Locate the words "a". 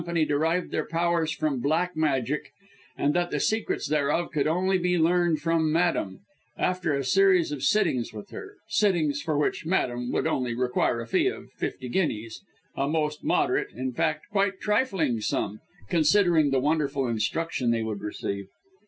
6.95-7.03, 11.01-11.05, 12.75-12.87